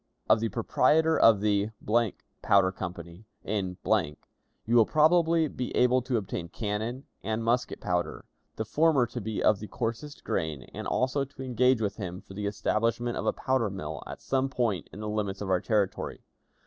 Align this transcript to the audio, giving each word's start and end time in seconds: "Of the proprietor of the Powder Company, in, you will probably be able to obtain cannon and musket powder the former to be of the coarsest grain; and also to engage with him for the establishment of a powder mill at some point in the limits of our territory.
"Of 0.27 0.39
the 0.39 0.49
proprietor 0.49 1.15
of 1.15 1.41
the 1.41 1.69
Powder 2.41 2.71
Company, 2.71 3.27
in, 3.43 3.77
you 4.65 4.75
will 4.75 4.85
probably 4.87 5.47
be 5.47 5.69
able 5.77 6.01
to 6.01 6.17
obtain 6.17 6.49
cannon 6.49 7.03
and 7.21 7.43
musket 7.43 7.79
powder 7.79 8.25
the 8.55 8.65
former 8.65 9.05
to 9.05 9.21
be 9.21 9.43
of 9.43 9.59
the 9.59 9.67
coarsest 9.67 10.23
grain; 10.23 10.63
and 10.73 10.87
also 10.87 11.23
to 11.23 11.43
engage 11.43 11.81
with 11.81 11.97
him 11.97 12.19
for 12.19 12.33
the 12.33 12.47
establishment 12.47 13.15
of 13.15 13.27
a 13.27 13.31
powder 13.33 13.69
mill 13.69 14.01
at 14.07 14.21
some 14.23 14.49
point 14.49 14.89
in 14.91 15.01
the 15.01 15.07
limits 15.07 15.39
of 15.39 15.51
our 15.51 15.61
territory. 15.61 16.23